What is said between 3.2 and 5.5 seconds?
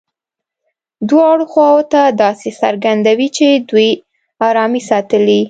چې دوی ارامي ساتلې.